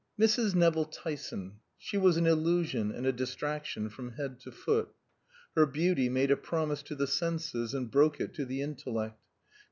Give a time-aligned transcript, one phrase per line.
[0.19, 0.55] Mrs.
[0.55, 4.89] Nevill Tyson she was an illusion and a distraction from head to foot;
[5.55, 9.21] her beauty made a promise to the senses and broke it to the intellect.